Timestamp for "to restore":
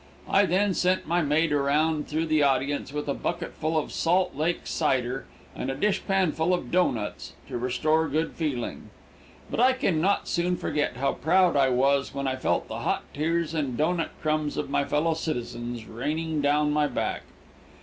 7.49-8.09